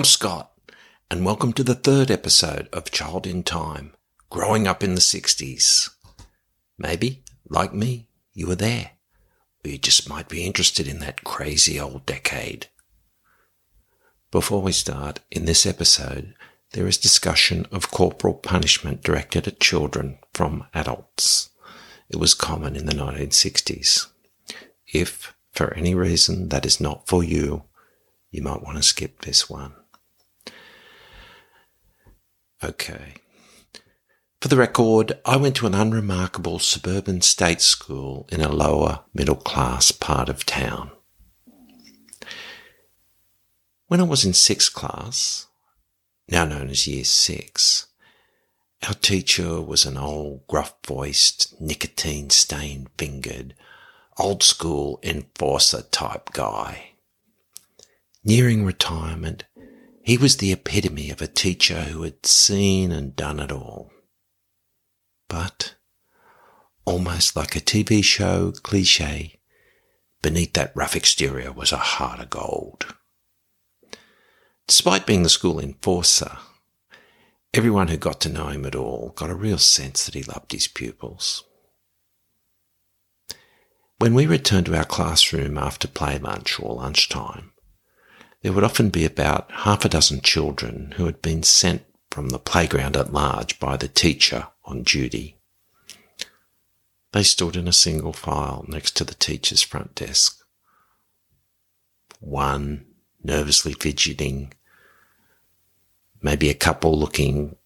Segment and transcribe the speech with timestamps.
[0.00, 0.52] I'm Scott,
[1.10, 3.92] and welcome to the third episode of Child in Time,
[4.30, 5.90] growing up in the 60s.
[6.78, 8.92] Maybe, like me, you were there,
[9.62, 12.68] or you just might be interested in that crazy old decade.
[14.30, 16.32] Before we start, in this episode,
[16.72, 21.50] there is discussion of corporal punishment directed at children from adults.
[22.08, 24.06] It was common in the 1960s.
[24.94, 27.64] If, for any reason that is not for you,
[28.30, 29.74] you might want to skip this one.
[32.62, 33.14] Okay.
[34.40, 39.36] For the record, I went to an unremarkable suburban state school in a lower middle
[39.36, 40.90] class part of town.
[43.86, 45.46] When I was in sixth class,
[46.28, 47.86] now known as year six,
[48.86, 53.54] our teacher was an old, gruff voiced, nicotine stained fingered,
[54.18, 56.92] old school enforcer type guy.
[58.22, 59.44] Nearing retirement,
[60.02, 63.90] he was the epitome of a teacher who had seen and done it all.
[65.28, 65.74] But,
[66.84, 69.40] almost like a TV show cliche,
[70.22, 72.94] beneath that rough exterior was a heart of gold.
[74.66, 76.38] Despite being the school enforcer,
[77.52, 80.52] everyone who got to know him at all got a real sense that he loved
[80.52, 81.44] his pupils.
[83.98, 87.52] When we returned to our classroom after play lunch or lunchtime,
[88.42, 92.38] there would often be about half a dozen children who had been sent from the
[92.38, 95.36] playground at large by the teacher on duty.
[97.12, 100.42] They stood in a single file next to the teacher's front desk.
[102.20, 102.86] One
[103.22, 104.54] nervously fidgeting,
[106.22, 107.56] maybe a couple looking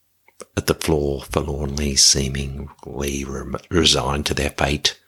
[0.57, 3.25] at the floor forlornly, seemingly
[3.71, 5.01] resigned to their fate.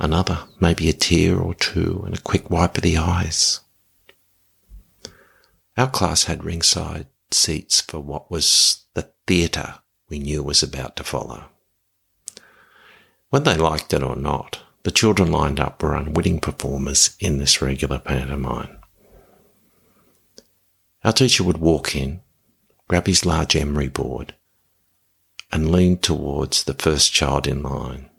[0.00, 3.60] Another, maybe a tear or two and a quick wipe of the eyes.
[5.78, 9.76] Our class had ringside seats for what was the theatre
[10.08, 11.44] we knew was about to follow.
[13.30, 17.62] Whether they liked it or not, the children lined up were unwitting performers in this
[17.62, 18.78] regular pantomime.
[21.04, 22.22] Our teacher would walk in,
[22.88, 24.34] grab his large emery board,
[25.52, 28.10] and lean towards the first child in line.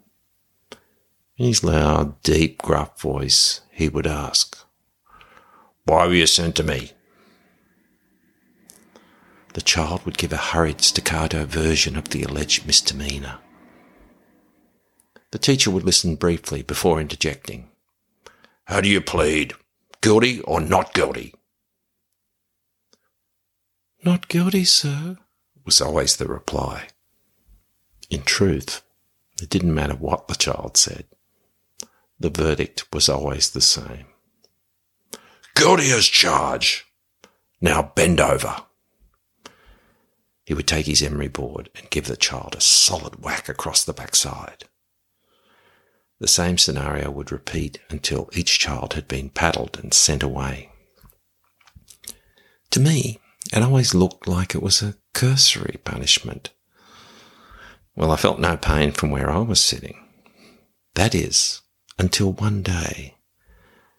[1.36, 4.56] In his loud, deep, gruff voice, he would ask,
[5.84, 6.92] Why were you sent to me?
[9.52, 13.38] The child would give a hurried staccato version of the alleged misdemeanour.
[15.32, 17.68] The teacher would listen briefly before interjecting.
[18.64, 19.54] How do you plead?
[20.00, 21.34] Guilty or not guilty?
[24.04, 25.18] Not guilty, sir,
[25.64, 26.88] was always the reply.
[28.08, 28.82] In truth,
[29.42, 31.04] it didn't matter what the child said.
[32.18, 34.06] The verdict was always the same.
[35.54, 36.84] Guilty as charged.
[37.60, 38.56] Now bend over.
[40.50, 43.92] He would take his emery board and give the child a solid whack across the
[43.92, 44.64] backside.
[46.18, 50.72] The same scenario would repeat until each child had been paddled and sent away.
[52.70, 53.20] To me,
[53.52, 56.50] it always looked like it was a cursory punishment.
[57.94, 60.04] Well, I felt no pain from where I was sitting.
[60.96, 61.62] That is,
[61.96, 63.14] until one day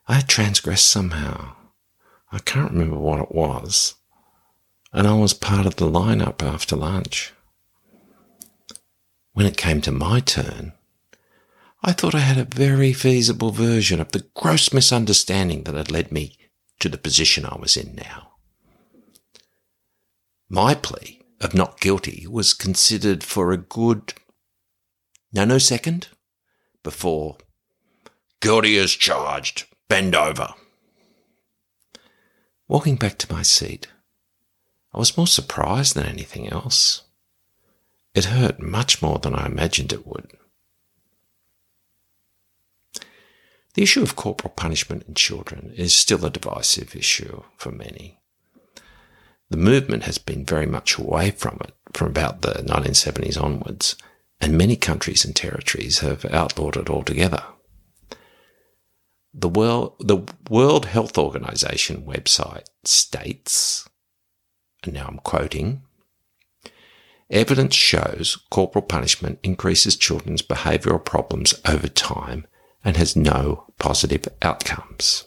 [0.05, 1.55] I had transgressed somehow.
[2.29, 3.95] I can't remember what it was,
[4.93, 7.33] and I was part of the lineup after lunch.
[9.33, 10.73] When it came to my turn,
[11.81, 16.11] I thought I had a very feasible version of the gross misunderstanding that had led
[16.11, 16.37] me
[16.79, 18.33] to the position I was in now.
[20.49, 24.13] My plea of not guilty was considered for a good
[25.33, 26.07] nanosecond
[26.83, 27.37] before
[28.41, 30.53] guilty as charged, bend over.
[32.67, 33.87] Walking back to my seat,
[34.93, 37.03] I was more surprised than anything else.
[38.13, 40.31] It hurt much more than I imagined it would.
[43.73, 48.21] The issue of corporal punishment in children is still a divisive issue for many
[49.51, 53.97] the movement has been very much away from it from about the 1970s onwards,
[54.39, 57.43] and many countries and territories have outlawed it altogether.
[59.33, 63.89] The World, the World Health Organization website states,
[64.83, 65.83] and now I'm quoting,
[67.29, 72.45] evidence shows corporal punishment increases children's behavioural problems over time
[72.83, 75.25] and has no positive outcomes.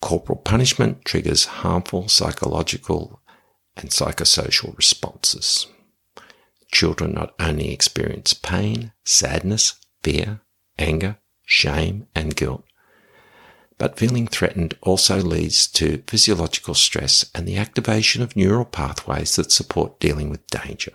[0.00, 3.20] Corporal punishment triggers harmful psychological
[3.76, 5.66] and psychosocial responses.
[6.72, 10.40] Children not only experience pain, sadness, fear,
[10.78, 12.64] anger, shame, and guilt,
[13.82, 19.50] but feeling threatened also leads to physiological stress and the activation of neural pathways that
[19.50, 20.92] support dealing with danger.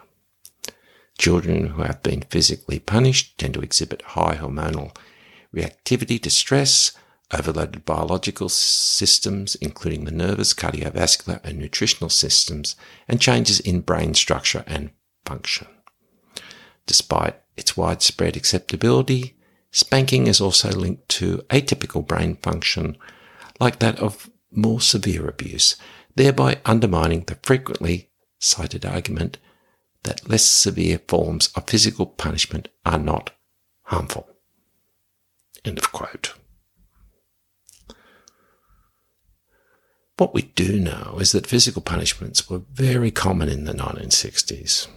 [1.18, 4.96] Children who have been physically punished tend to exhibit high hormonal
[5.54, 6.94] reactivity to stress,
[7.34, 14.64] overloaded biological systems, including the nervous, cardiovascular, and nutritional systems, and changes in brain structure
[14.66, 14.92] and
[15.26, 15.68] function.
[16.86, 19.37] Despite its widespread acceptability,
[19.78, 22.98] spanking is also linked to atypical brain function,
[23.60, 25.76] like that of more severe abuse,
[26.16, 28.10] thereby undermining the frequently
[28.40, 29.38] cited argument
[30.02, 33.30] that less severe forms of physical punishment are not
[33.84, 34.28] harmful.
[35.64, 36.34] End of quote.
[40.18, 44.88] What we do know is that physical punishments were very common in the 1960s.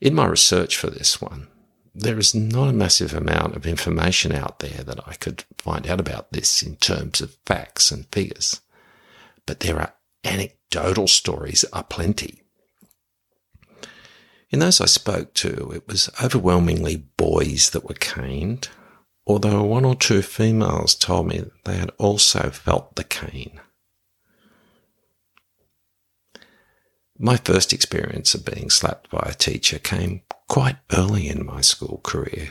[0.00, 1.48] In my research for this one,
[1.94, 6.00] there is not a massive amount of information out there that I could find out
[6.00, 8.60] about this in terms of facts and figures,
[9.46, 9.94] but there are
[10.24, 12.42] anecdotal stories aplenty.
[14.50, 18.68] In those I spoke to, it was overwhelmingly boys that were caned,
[19.26, 23.60] although one or two females told me they had also felt the cane.
[27.18, 30.22] My first experience of being slapped by a teacher came
[30.52, 32.50] quite early in my school career.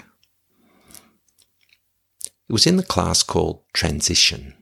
[2.49, 4.55] It was in the class called Transition,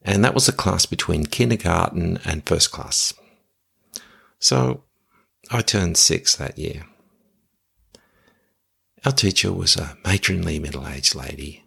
[0.00, 3.12] and that was a class between kindergarten and first class.
[4.38, 4.84] So
[5.50, 6.86] I turned six that year.
[9.04, 11.64] Our teacher was a matronly middle aged lady,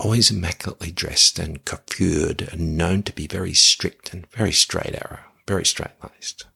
[0.00, 5.20] always immaculately dressed and coiffured and known to be very strict and very straight arrow,
[5.46, 6.46] very straight laced.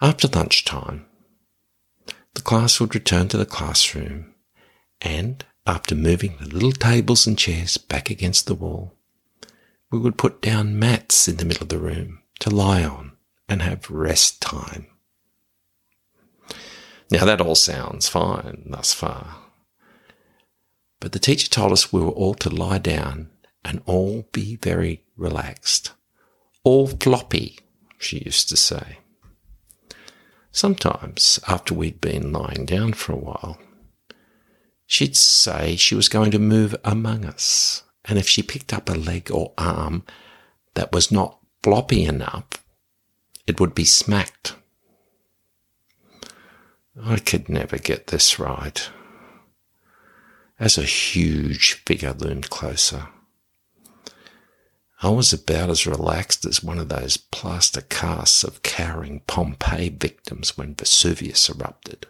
[0.00, 1.04] After lunchtime,
[2.48, 4.32] class would return to the classroom
[5.02, 8.94] and, after moving the little tables and chairs back against the wall,
[9.90, 13.12] we would put down mats in the middle of the room to lie on
[13.50, 14.86] and have rest time.
[17.10, 19.36] Now that all sounds fine thus far.
[21.00, 23.28] But the teacher told us we were all to lie down
[23.62, 25.92] and all be very relaxed.
[26.64, 27.58] All floppy,
[27.98, 29.00] she used to say.
[30.58, 33.58] Sometimes, after we'd been lying down for a while,
[34.86, 38.94] she'd say she was going to move among us, and if she picked up a
[38.94, 40.02] leg or arm
[40.74, 42.48] that was not floppy enough,
[43.46, 44.56] it would be smacked.
[47.00, 48.90] I could never get this right.
[50.58, 53.06] As a huge figure loomed closer,
[55.00, 60.58] I was about as relaxed as one of those plaster casts of cowering Pompeii victims
[60.58, 62.06] when Vesuvius erupted.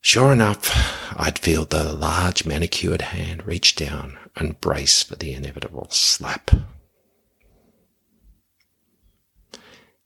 [0.00, 0.72] Sure enough,
[1.16, 6.50] I'd feel the large manicured hand reach down and brace for the inevitable slap.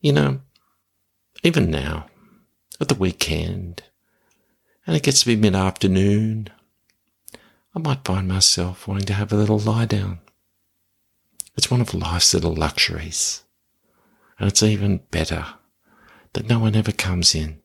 [0.00, 0.40] You know,
[1.42, 2.06] even now,
[2.78, 3.82] at the weekend,
[4.86, 6.50] and it gets to be mid afternoon,
[7.76, 10.20] I might find myself wanting to have a little lie down.
[11.58, 13.44] It's one of life's little luxuries.
[14.38, 15.44] And it's even better
[16.32, 17.60] that no one ever comes in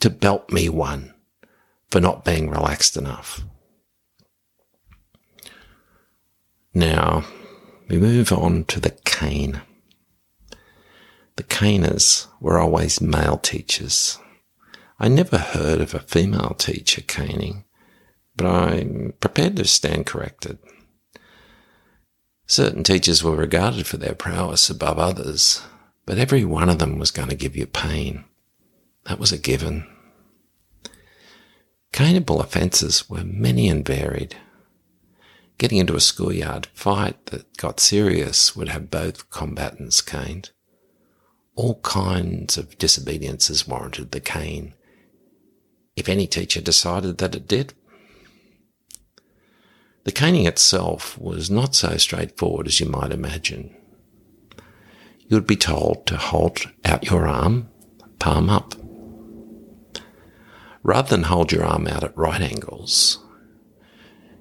[0.00, 1.14] to belt me one
[1.92, 3.42] for not being relaxed enough.
[6.74, 7.24] Now,
[7.88, 9.60] we move on to the cane.
[11.36, 14.18] The caners were always male teachers.
[14.98, 17.64] I never heard of a female teacher caning,
[18.40, 20.56] but I'm prepared to stand corrected.
[22.46, 25.62] Certain teachers were regarded for their prowess above others,
[26.06, 28.24] but every one of them was going to give you pain.
[29.04, 29.86] That was a given.
[31.92, 34.36] Caneable offences were many and varied.
[35.58, 40.50] Getting into a schoolyard fight that got serious would have both combatants caned
[41.56, 44.72] all kinds of disobediences warranted the cane,
[45.94, 47.74] if any teacher decided that it did.
[50.10, 53.72] The caning itself was not so straightforward as you might imagine.
[55.28, 57.68] You would be told to hold out your arm,
[58.18, 58.74] palm up.
[60.82, 63.24] Rather than hold your arm out at right angles,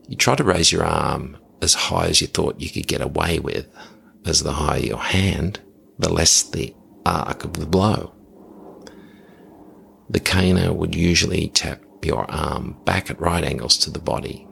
[0.07, 3.37] you try to raise your arm as high as you thought you could get away
[3.37, 3.67] with.
[4.25, 5.59] As the higher your hand,
[5.99, 6.73] the less the
[7.05, 8.15] arc of the blow.
[10.09, 14.47] The caner would usually tap your arm back at right angles to the body.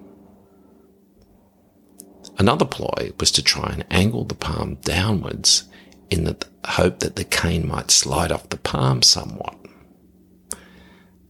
[2.37, 5.63] Another ploy was to try and angle the palm downwards
[6.09, 9.55] in the hope that the cane might slide off the palm somewhat.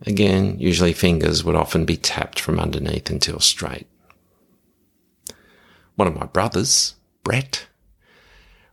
[0.06, 3.88] Again, usually fingers would often be tapped from underneath until straight.
[5.96, 7.68] One of my brothers, Brett,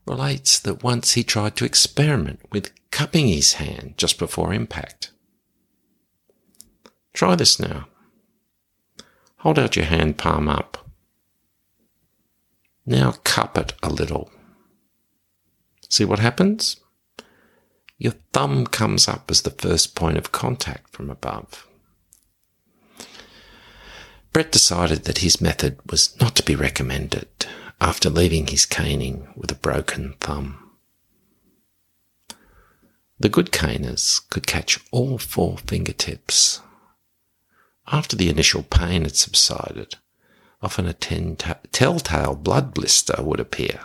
[0.07, 5.11] relates that once he tried to experiment with cupping his hand just before impact.
[7.15, 7.87] Try this now.
[9.39, 10.84] Hold out your hand palm up.
[12.87, 14.31] Now cup it a little.
[15.89, 16.77] See what happens?
[17.99, 21.67] Your thumb comes up as the first point of contact from above.
[24.33, 27.29] Brett decided that his method was not to be recommended
[27.81, 30.73] after leaving his caning with a broken thumb.
[33.19, 36.61] The good caners could catch all four fingertips.
[37.87, 39.97] After the initial pain had subsided,
[40.65, 43.81] often a telltale blood blister would appear.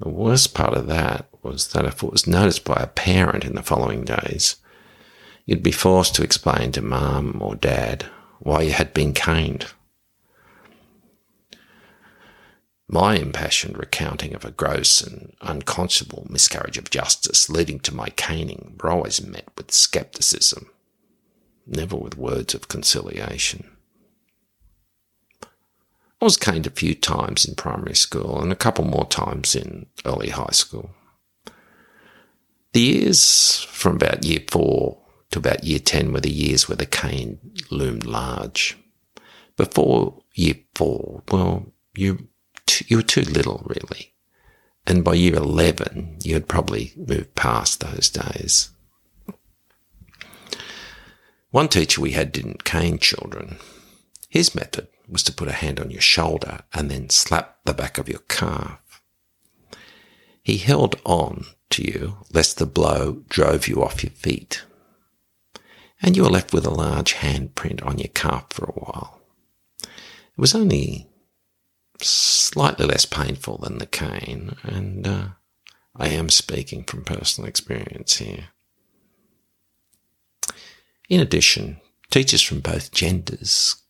[0.00, 3.54] The worst part of that was that if it was noticed by a parent in
[3.54, 4.56] the following days,
[5.44, 8.06] you'd be forced to explain to mum or dad
[8.38, 9.66] why you had been caned.
[12.88, 18.78] My impassioned recounting of a gross and unconscionable miscarriage of justice leading to my caning
[18.82, 20.70] were always met with scepticism,
[21.66, 23.71] never with words of conciliation.
[26.22, 29.86] I was caned a few times in primary school and a couple more times in
[30.04, 30.92] early high school.
[32.74, 35.02] The years from about year four
[35.32, 37.40] to about year 10 were the years where the cane
[37.72, 38.78] loomed large.
[39.56, 42.28] Before year four, well, you,
[42.86, 44.14] you were too little, really.
[44.86, 48.70] And by year 11, you had probably moved past those days.
[51.50, 53.56] One teacher we had didn't cane children.
[54.28, 57.98] His method was to put a hand on your shoulder and then slap the back
[57.98, 59.02] of your calf.
[60.42, 64.64] He held on to you lest the blow drove you off your feet.
[66.00, 69.20] And you were left with a large handprint on your calf for a while.
[69.82, 71.08] It was only
[72.00, 75.26] slightly less painful than the cane, and uh,
[75.94, 78.48] I am speaking from personal experience here.
[81.08, 81.80] In addition,
[82.10, 83.81] teachers from both genders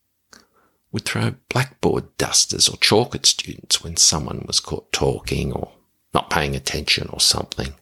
[0.93, 5.73] would throw blackboard dusters or chalk at students when someone was caught talking or
[6.13, 7.73] not paying attention or something.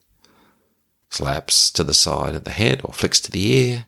[1.10, 3.86] Slaps to the side of the head or flicks to the ear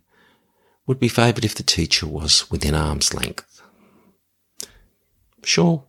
[0.86, 3.62] would be favoured if the teacher was within arm's length.
[5.44, 5.84] Sure,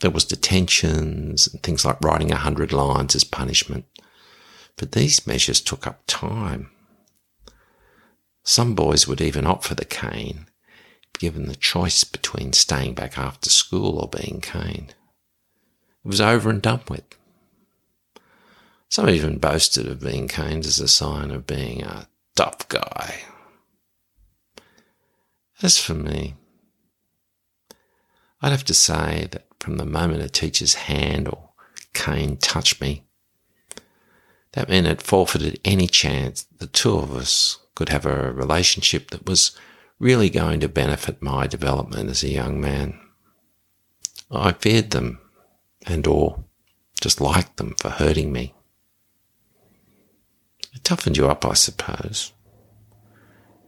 [0.00, 3.84] there was detentions and things like writing a hundred lines as punishment,
[4.76, 6.70] but these measures took up time.
[8.42, 10.46] Some boys would even opt for the cane
[11.18, 14.94] given the choice between staying back after school or being caned.
[16.04, 17.04] It was over and done with.
[18.88, 23.22] Some even boasted of being caned as a sign of being a tough guy.
[25.62, 26.34] As for me,
[28.42, 31.50] I'd have to say that from the moment a teacher's hand or
[31.94, 33.04] cane touched me,
[34.52, 39.26] that meant it forfeited any chance the two of us could have a relationship that
[39.26, 39.58] was
[40.04, 43.00] really going to benefit my development as a young man.
[44.30, 45.18] I feared them
[45.86, 46.44] and or
[47.00, 48.52] just liked them for hurting me.
[50.74, 52.34] It toughened you up, I suppose,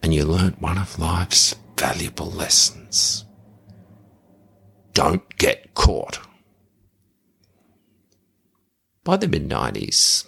[0.03, 3.25] and you learnt one of life's valuable lessons.
[4.93, 6.19] Don't get caught.
[9.05, 10.27] By the mid 90s,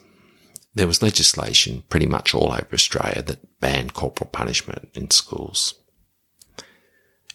[0.75, 5.75] there was legislation pretty much all over Australia that banned corporal punishment in schools.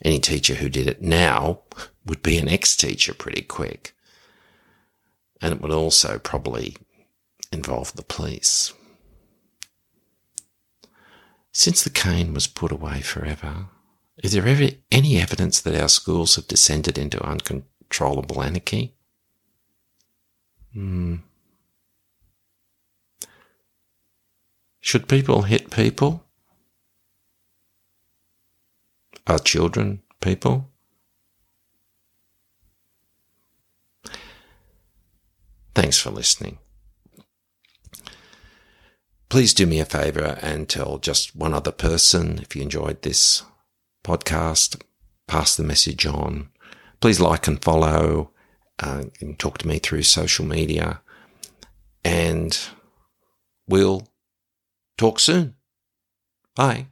[0.01, 1.61] Any teacher who did it now
[2.05, 3.93] would be an ex teacher pretty quick.
[5.41, 6.75] And it would also probably
[7.51, 8.73] involve the police.
[11.51, 13.67] Since the cane was put away forever,
[14.17, 18.95] is there ever any evidence that our schools have descended into uncontrollable anarchy?
[20.73, 21.17] Hmm.
[24.79, 26.22] Should people hit people?
[29.27, 30.69] Are children people?
[35.73, 36.59] Thanks for listening.
[39.29, 43.43] Please do me a favor and tell just one other person if you enjoyed this
[44.03, 44.79] podcast,
[45.27, 46.49] pass the message on.
[47.01, 48.31] Please like and follow
[48.79, 51.01] uh, and talk to me through social media.
[52.03, 52.57] And
[53.67, 54.07] we'll
[54.97, 55.55] talk soon.
[56.55, 56.87] Bye.